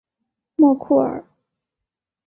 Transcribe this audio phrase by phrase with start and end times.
[0.55, 1.23] 莫库尔。